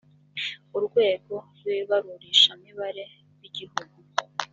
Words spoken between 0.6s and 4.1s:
urwego rw ibarurishamibare rw igihugu